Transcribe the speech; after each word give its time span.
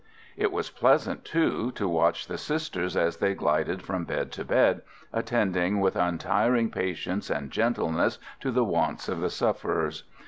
It 0.35 0.51
was 0.51 0.71
pleasant, 0.71 1.23
too, 1.23 1.71
to 1.73 1.87
watch 1.87 2.25
the 2.25 2.39
Sisters 2.39 2.97
as 2.97 3.17
they 3.17 3.35
glided 3.35 3.83
from 3.83 4.03
bed 4.05 4.31
to 4.31 4.43
bed, 4.43 4.81
attending 5.13 5.79
with 5.79 5.95
untiring 5.95 6.71
patience 6.71 7.29
and 7.29 7.51
gentleness 7.51 8.17
to 8.39 8.49
the 8.49 8.65
wants 8.65 9.07
of 9.07 9.19
the 9.19 9.29
sufferers. 9.29 10.05